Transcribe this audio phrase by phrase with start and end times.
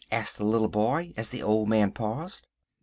[0.11, 2.47] asked the little boy, as the old man paused.